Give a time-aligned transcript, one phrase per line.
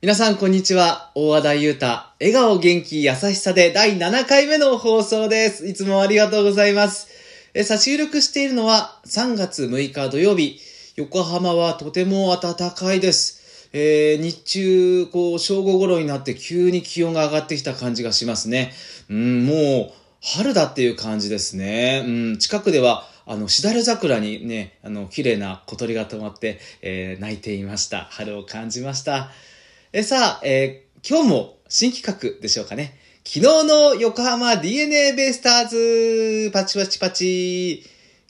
[0.00, 1.10] 皆さん、こんにちは。
[1.16, 1.86] 大和田裕太。
[2.20, 5.66] 笑顔、元気、優しさで第7回目の放送です。
[5.66, 7.08] いつもありがとうございます。
[7.52, 10.60] え、さ収録しているのは3月6日土曜日。
[10.94, 13.68] 横浜はとても暖かいです。
[13.72, 18.72] えー日中、こう、正午頃になって急に気温が上がってきた感じがしますね。
[19.10, 19.92] うん、もう、
[20.22, 22.04] 春だっていう感じですね。
[22.06, 28.06] うん、近くでは、あの、しだれ桜にね、あの、綺麗な小鳥が止まって、えー泣いていました。
[28.12, 29.32] 春を感じました。
[29.98, 32.96] え、さあ、えー今日も新企画でしょうかね。
[33.24, 37.82] 昨日の横浜 DNA ベイスターズ、パチパチパチ。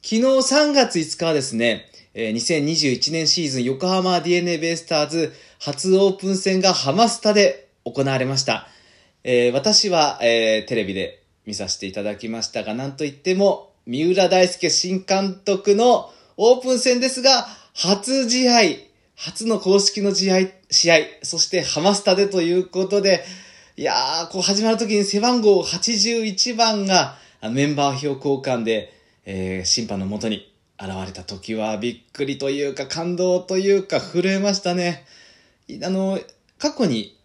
[0.00, 8.68] 昨日3月5日はですね、えー2021年シーズン横浜 DNA ベイスターズ初オープン戦がハマスタで行われました。
[9.24, 18.52] えー私は、えーテレビで見させていただきましたが、なんといっても、三浦大輔新監督のオープン戦ですが、初試合、
[19.16, 23.24] 初の公式の試合、試合、そしてハマスタでということで、
[23.76, 28.92] いやー、こう始まるときに背番号81番がメンバー表交換で、
[29.24, 35.04] えー審判のもとに現れた時はびっくりというか感動というか震えましたね。
[35.82, 36.18] あの、
[36.58, 37.18] 過去に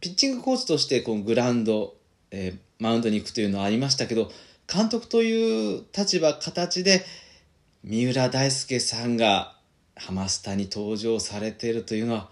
[0.00, 1.94] ピッチングコーチとしてこうグラウンド、
[2.30, 4.28] えーマウンドに行くというのはありましたけど、
[4.66, 7.04] 監督という立場、形で、
[7.84, 9.56] 三浦大輔さんが
[9.94, 12.28] ハマスタに登場されているというのは、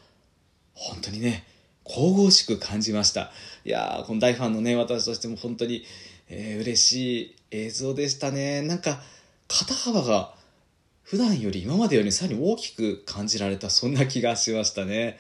[0.75, 1.45] 本当にね、
[1.85, 3.33] 神々しく感じました。
[3.65, 5.85] いやー、この大ファンのね、私としても本当に、
[6.29, 8.63] えー嬉しい映像でしたね。
[8.63, 9.03] なんか、
[9.49, 10.33] 肩幅が
[11.03, 15.19] 普段より今までよりさらに大きく感じられた、そんな気がしましたね。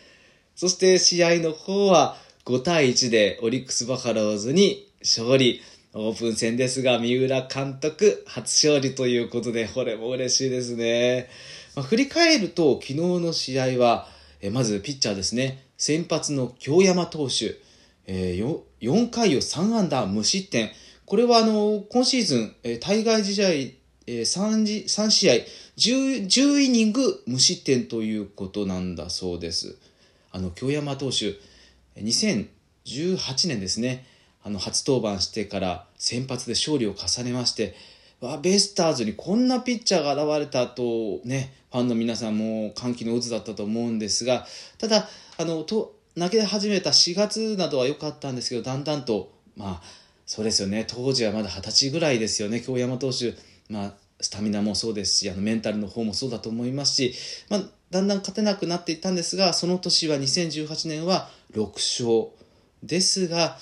[0.54, 5.60] そして試合の方は5対1でオリックスバファローズに勝利。
[5.92, 11.28] オープン戦ですが、三浦監督初勝利ということで、これも嬉しいですね。
[11.74, 14.06] まあ、振り返ると、昨日の試合は、
[14.40, 15.64] えまずピッチャーですね。
[15.76, 17.60] 先発の京山投手。
[18.06, 20.70] えー4回を3安打無失点。
[21.04, 23.72] これはあの、今シーズン、え対外試合、え
[24.06, 25.34] 3, 3試合
[25.76, 29.76] 10、10イニング無失点ということなんだそうです。
[30.32, 31.36] あの、京山投手、
[32.00, 34.06] 2018年ですね、
[34.42, 37.74] あの、初登板してから先発で勝利を重ねまして、
[38.20, 44.46] わベスターズにこんなピッチャーが現れたとね、ファンの皆さんも歓喜の渦だったと思うんですが、
[44.78, 45.08] ただ、
[45.38, 49.82] あの、と、投げ始めた4月などは良かったんですけど、だんだんと、まあ、
[50.26, 53.34] そうですよね、当時はまだ20歳ぐらいですよね、京山投手、
[53.68, 57.14] まあ、スタミナもそうですし、あのメンタルの方もそうだと思いますし、
[57.48, 62.36] まあ、だんだん勝てなくなっていったんですが、その年は2018年は6勝
[62.82, 63.58] ですが、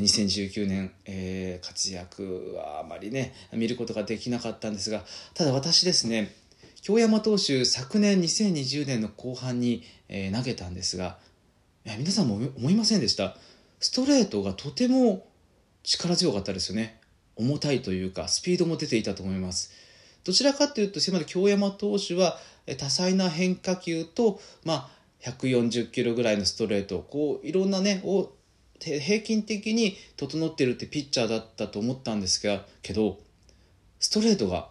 [0.00, 5.04] 2019年、えー活躍はあまりね、見ることができなかったんですが、
[5.34, 6.34] ただ私ですね、
[6.80, 11.18] 京山投手、昨年2020年の後半に、えー投げたんですが、
[11.84, 13.36] いや皆さんも思いませんでした？
[13.80, 15.26] ストレートがとても
[15.82, 17.00] 力強かったですよね。
[17.34, 19.72] 重たいというか、スピードも出ていたと思います。
[20.24, 22.38] どちらかというと、今まで京山投手は
[22.78, 28.30] 多彩な変化球と、まあ、140キロぐらいのストレート、こう、いろんなね、を
[28.82, 33.18] 平均的に整ってるってピッチャーだったと思ったんですが、けど、
[34.00, 34.68] ストレートが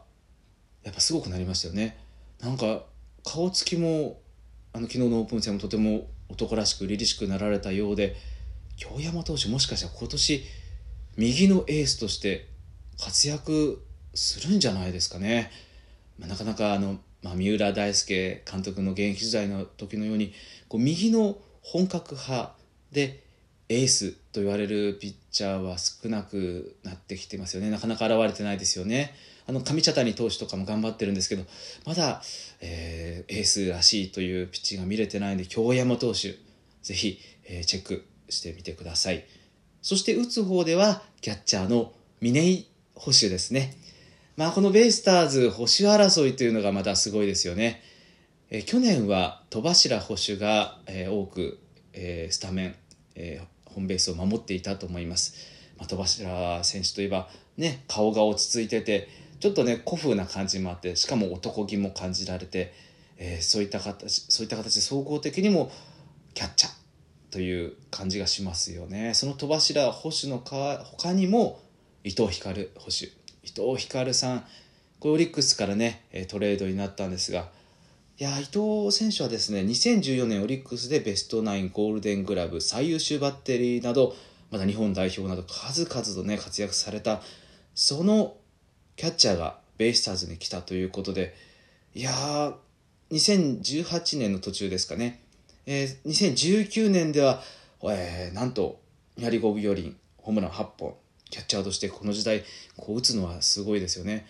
[0.84, 1.98] やっぱすごくなりましたよね。
[2.40, 2.84] なんか、
[3.24, 4.20] 顔つきも、
[4.74, 8.16] あの、昨日のオープン戦もとても男らしく、凛々しくなられたようで、
[8.78, 10.44] 京山投手もしかしたら今年、
[11.18, 12.48] 右のエースとして
[13.00, 13.84] 活躍
[14.14, 15.52] するんじゃないですかね。
[16.18, 20.34] まあ、なかなかあの、まあ、三浦大輔監督の現役時代の時のように
[20.68, 22.56] こう右の本格派
[22.92, 23.24] で
[23.72, 27.70] エースと言われるピッチャーは少なくなってきてますよね。
[27.70, 29.14] なかなか現れてないですよね。
[29.48, 31.44] あの上茶谷投手とかも頑張ってるんですけど
[31.86, 32.22] まだ、
[32.60, 36.38] えーエースらしいというピッチが見れてないんで京山投手
[36.84, 39.26] ぜひ、えーチェックしてみてください。
[39.82, 43.78] そして打つ方ではキャッチャーの峰井捕手ですね。
[44.36, 47.82] まあ、このベイスターズ保守争いというのがまたすごいですよね。
[48.50, 51.60] えー去年は戸柱捕手が、えー多く、
[51.94, 52.76] えースタメン、
[53.16, 55.36] えーホームベースを守っていたと思います。
[55.78, 59.10] まあ、戸柱選手といえば、ね、顔が落ち着いてて、
[59.40, 62.74] ちょっとね、古風な感じもあって、しかも男気も感じられて、
[63.18, 65.72] えーそういった形、そういった形で総合的にも
[66.34, 66.82] キャッチャー
[67.32, 69.14] という感じがしますよね。
[69.14, 71.62] その戸柱捕手のか他にも
[72.04, 73.06] 伊藤光捕手
[73.44, 74.46] 伊藤光さん
[75.00, 77.50] これオリックスからねえトレードになったんですが
[78.22, 84.16] いや伊藤選手はですね2014年オリックスでベストナインゴールデングラブ最優秀バッテリーなど
[84.52, 87.24] また日本代表など数々とね活躍された
[87.74, 88.36] その
[88.96, 91.34] キャッチャーがベイスターズに来たということで
[91.96, 92.54] いやー
[93.10, 95.24] 2018年の途中ですかね
[95.66, 97.42] えー、2019年では、
[97.86, 98.80] えー、なんと
[99.18, 100.94] 2割5分4厘ホームラン8本
[101.32, 102.44] キャッチャーとしてこの時代
[102.78, 104.28] こう打つのはすごいですよね。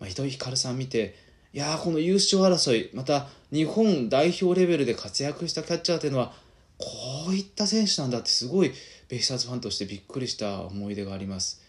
[0.00, 1.23] まあ、糸井光さん見て
[1.54, 6.32] いやこの優勝争いまた日本代表レベルで活躍したキャッチャーというのは
[6.78, 8.72] こういった選手なんだってすごい
[9.08, 11.62] ベイスターズファンとしてびっくりした思い出があります。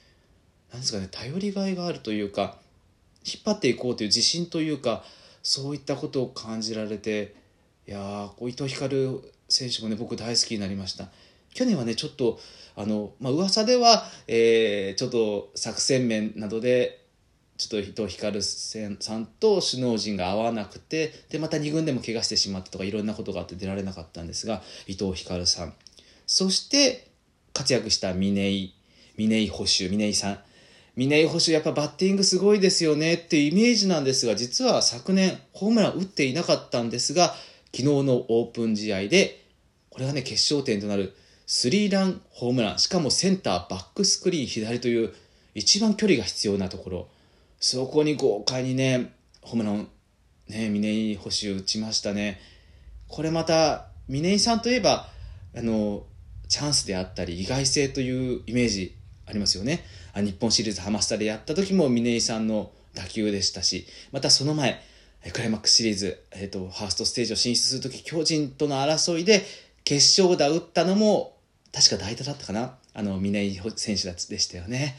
[0.72, 2.58] なんですかね頼りがいがあるというか
[3.24, 5.04] 引っ張っていこうという自信というか
[5.44, 7.36] そういったことを感じられて
[7.88, 11.10] いやーこう伊藤光選手もね僕大好きになりました
[11.54, 12.40] 去年はねちょっと
[12.76, 17.05] あの、まあ噂では、えー、ちょっと作戦面などで
[17.58, 25.74] ちょっと伊藤光さんと首脳陣が合わなくてでまた2軍でも怪我してしまったとかいろんなことがあって出られなかったんですが伊藤光さん。
[26.28, 27.08] そして
[27.54, 28.74] 活躍した峰井
[29.18, 30.40] 峰井捕手峰井さん。
[30.96, 37.36] 峰井捕手やっぱバッティングすごいですよねっていうイメージなんですが実は昨年ホームラン打っていなかったんですが
[37.74, 39.46] 昨日のオープン試合で
[39.90, 41.14] これがね決勝点となる
[41.48, 42.80] スリーランホームラン。
[42.80, 45.14] しかもセンターバックスクリーン左という
[45.54, 47.08] 一番距離が必要なところ。
[47.68, 49.88] そこに豪快にね、ホームラン、
[50.50, 52.40] ね、峰井捕手打ちましたね。
[53.08, 55.08] これまた、峰井さんといえば、
[55.58, 56.06] あの、
[56.48, 58.96] チャンスであったり、意外性というイメージ
[59.26, 59.84] ありますよね。
[60.14, 64.80] あ日本シリーズハマスタでやった時も峰井さんの打球でしたし、またその前、
[65.34, 69.42] クライマックスシリーズ、えっ、ー、と、ファーストステージを進出する時、巨人との争いで
[69.84, 71.36] 決勝打打ったのも、
[71.74, 74.96] 確か代打だったかなあの、峰井選手でしたよね。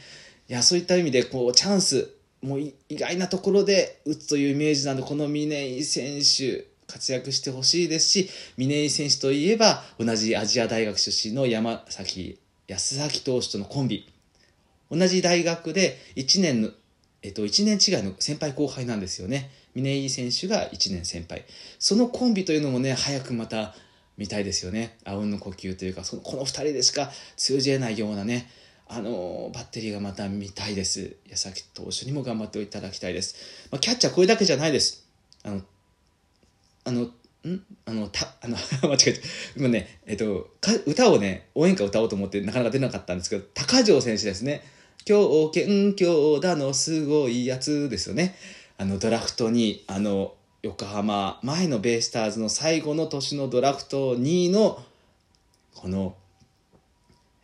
[0.49, 2.16] いや、そういった意味で、こう、チャンス、
[2.47, 14.07] もう意外なところで打つというイメージなのでこの峰井選手活躍してほしいですし峰井選手といえば同じアジア大学出身の山崎康明投手とのコンビ。
[14.89, 16.69] 同じ大学で1年の、
[17.21, 19.51] えっと、1年違いの先輩後輩なんですよね。
[19.75, 21.45] 峰井選手が1年先輩。
[21.79, 23.75] そのコンビというのもね早くまた
[24.17, 24.97] 見たいですよね。
[25.05, 28.49] あうんの呼吸というかそのこの2人でしか通じえないようなね
[28.89, 31.17] あのバッテリーがまた見たいです。
[31.29, 33.35] 矢崎投手にも頑張っていただきたいです。
[33.71, 35.07] まあ、キャッチャーこれだけじゃないです。
[35.43, 35.61] あの、
[36.85, 37.11] あの、ん？
[37.85, 39.19] あの、た、あの、 間違えた。
[39.57, 40.51] 今ね、えっと、
[40.85, 44.63] 歌をね、応援歌歌おうと思ってなかなか出なかったんですけど、高城選手ですね。
[45.05, 48.35] 強肩強打のすごいやつですよね。
[48.77, 54.83] あの、ドラフトに、あの、横浜、前のベイスターズの最後の年のドラフト2位の、
[55.75, 56.15] この、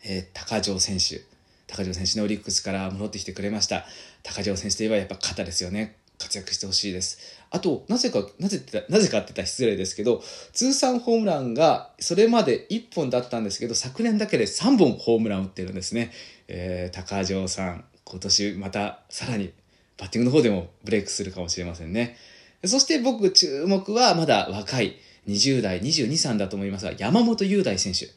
[0.04, 1.33] えー、高城選手。
[1.76, 3.86] 高城選手のオリックスから戻ってきてくれました。
[4.22, 5.98] 高城選手といえばやっぱ肩ですよね。
[6.20, 7.18] 活躍してほしいです。
[7.50, 10.22] あと、なぜか、なぜって、なぜかって言ったら失礼ですけど、
[10.54, 16.12] 通算ホームランがそれまで1本だったんですけど、昨年だけで3本ホームラン打ってるんですね。
[16.48, 19.52] えー、高城さん、今年またさらに
[19.98, 22.18] バッティングの方でもブレイクするかもしれませんね。
[22.66, 24.98] そして僕注目はまだ若い
[25.28, 28.10] 20代、22、3だと思いますが、山本雄大選手。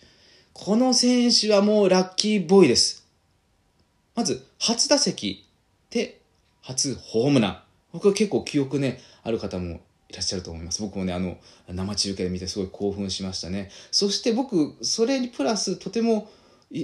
[0.52, 3.05] この選手はもうラッキーボーイです。
[4.16, 5.46] まず、初打席
[5.90, 6.20] で
[6.62, 7.62] 初ホームラン。
[7.92, 10.82] 僕は結構記憶ね、ある方もいらっしゃると思います。
[10.82, 11.36] 僕もね、あの、
[11.68, 13.70] 生中継で見てすごい興奮しましたね。
[13.92, 16.30] そして僕、それにプラスとても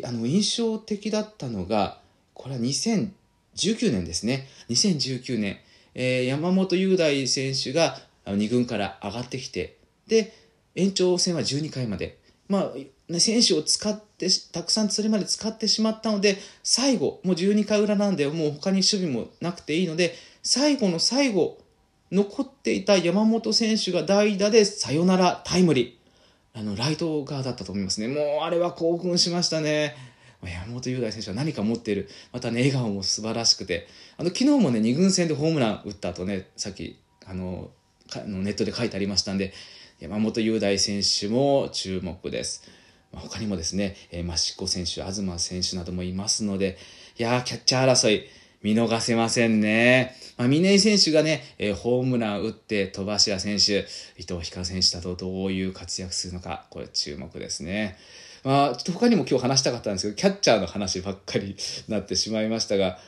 [0.05, 2.00] あの印象的だったのが、
[2.34, 4.46] これは2019年ですね。
[4.69, 5.58] 2019年、
[5.94, 10.35] えー、山本雄大選手が2軍から上がってきて、で、
[10.75, 12.19] 延長戦は12回まで。
[12.49, 12.73] まあ、
[13.19, 21.59] 選手を使ってたくさんそれまで使ってしまったので最後もう12回裏なんでもう他に守備もなくていいので最後の最後
[22.12, 26.02] 残っていた山本選手が代打でサヨナラタイムリー。
[26.54, 28.09] あのライト側だったと思いますね。
[28.09, 29.97] もうあれは興奮しましたね。
[30.42, 32.11] 山本雄大選手は何か持っている。
[32.32, 33.88] またね笑顔も素晴らしくて。
[34.18, 37.71] あの昨日もね2軍戦でホームラン打った後ねさっきあの
[38.26, 39.54] ネットで書いてありましたんで
[39.99, 42.62] 山本雄大選手も注目です。
[43.14, 46.78] 他にもですね、え、益子選手、東選手などもいますので、
[47.19, 48.25] いやー、キャッチャー争い、
[48.62, 50.16] 見逃せませんね。
[50.37, 57.97] まあ、峰井選手がね、えー、ホームラン打って、戸柱選手、伊藤光選手だとどういう活躍するのか、これ注目ですね。
[58.45, 61.57] まあ、ちょっと他にも今日話したかったんですけど、キャッチャーの話ばっかり
[61.88, 62.99] なってしまいましたが、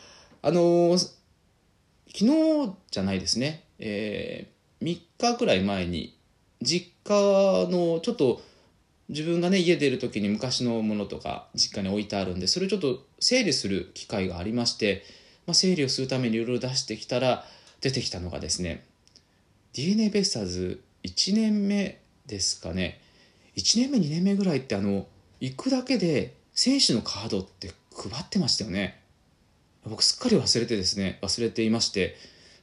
[0.43, 6.17] あのー、昨日じゃないですね、えー、3日くらい前に、
[6.63, 7.13] 実家
[7.71, 8.43] のちょっと、
[9.09, 15.05] 自分がね家出る時に昔のものとか実家に置いてあるんでそれをちょっと整理する機会がありまして、
[15.47, 17.45] まあ、整理をするためにいろいろ出してきたら
[17.81, 18.87] 出てきたのがですね
[19.75, 23.01] d n a ベイスターズ1年目ですかね。
[23.57, 25.07] 1年目2年目ぐらいってあの
[25.41, 29.03] 行くだけで選手のカードって配ってましたよね。
[29.85, 32.17] 僕すっかり忘れてですね忘れていまして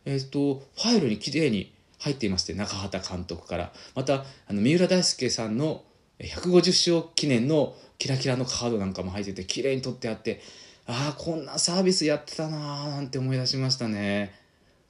[0.06, 3.74] えっ、ー、とファイルにきれいに入っていまして中畑監督から。
[3.94, 5.84] またあの三浦大輔さんの
[6.24, 10.42] 150勝記念のキラキラのカードなんかも入ってて綺麗に取ってあって
[10.88, 14.34] ああこんなサービスやってたなーなんて思い出しましたね。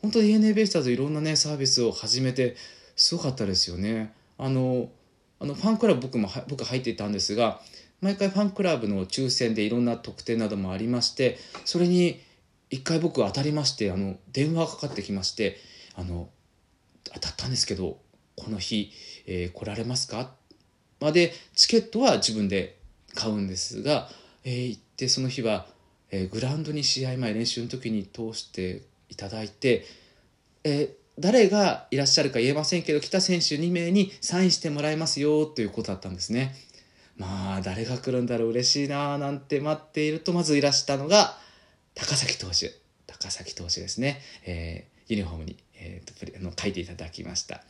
[0.01, 2.55] 本当に ANA ベイスターズいろんなねサービスを始めて
[2.95, 4.13] すごかったですよね。
[4.37, 4.89] あの
[5.39, 7.61] あのファンクラブ僕も僕入っていたんですが
[8.01, 12.19] 毎回ファンクラブの抽選でいろんな特典などもありましてそれに
[12.69, 15.57] 一回僕当たりましてあの電話がかかってきまして
[15.95, 16.29] あの
[17.13, 17.97] 当たったんですけど
[18.37, 18.91] この日、
[19.27, 20.31] えー、来られますか？
[21.01, 22.77] までチケットは自分で
[23.15, 24.07] 買うんですが、
[24.43, 25.65] えー、行ってその日は、
[26.11, 29.85] えー、グラウンドに試合前練習の時に通していただいて、
[30.63, 30.89] えー、
[31.19, 36.55] 誰がいらっしゃるか言えませんけど来た選手2名にサインしてもらいますよということだったんですね。
[37.17, 41.37] まあ誰が来るんだろう嬉しいななんて待っているとまずいらしたのが
[41.93, 42.73] 高崎投手
[43.05, 47.61] 高崎投手ですね、えー、ユニフォームに、えー、とあの書いていただきました。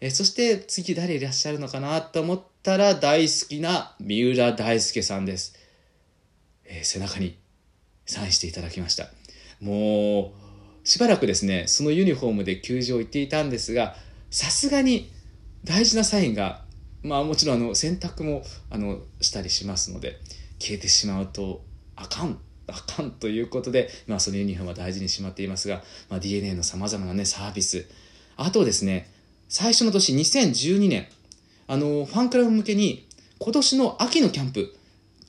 [0.00, 5.54] えー、そして次誰いらっしゃるのかなと思ったら大好きな三浦大輔さんです。
[6.64, 7.38] えー、背中に
[8.04, 9.06] サインしていただきました。
[9.60, 10.32] も
[10.84, 13.94] う、しばらくですね、そのユニフォームで球場行っていたんですが、
[14.30, 15.12] さすがに
[15.62, 16.64] 大事なサインが、
[17.04, 20.18] まあもちろんあの洗濯もあのしたりしますので、
[20.58, 21.62] 消えてしまうと
[21.94, 27.86] あかんあかんということで、まあ、そのユニフォームは大事にしまっていますが、まあ、DNA のさまざまな、ね、サービス。
[28.36, 29.10] あとですね
[29.48, 31.06] 最初の年2012年
[31.66, 33.08] あのファンクラブ向けに
[33.38, 34.76] 今年の秋のキャンプ、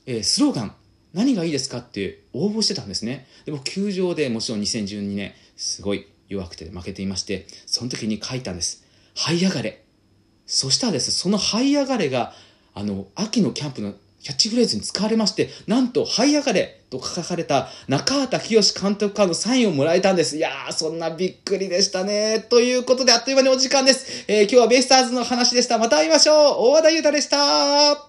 [0.06, 0.74] えー、スローガン
[1.12, 3.26] 何がいいですかって応募してたんですね。
[3.44, 8.84] でも球場でもちろん2012年すごい弱くて負けていましてその時に書いたんです
[9.16, 9.82] 「這い上がれ」
[10.46, 12.34] そしたらですその「這い上がれが」
[12.72, 20.36] あの秋のキャンプのキャッチフレーズに使われまして、なんと、這い上がれと書かれた中畑清監督からのサインをもらえたんです。
[20.36, 22.40] いやー、そんなびっくりでしたね。
[22.48, 24.24] ということで、あっという間にお時間です。
[24.28, 25.78] えー、今日はベイスターズの話でした。
[25.78, 27.96] また会いましょう大和田裕太でした